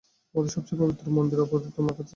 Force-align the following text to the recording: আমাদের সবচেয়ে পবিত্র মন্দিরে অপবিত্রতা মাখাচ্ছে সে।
আমাদের 0.35 0.51
সবচেয়ে 0.51 0.79
পবিত্র 0.81 1.05
মন্দিরে 1.11 1.41
অপবিত্রতা 1.41 1.81
মাখাচ্ছে 1.81 2.03
সে। 2.03 2.09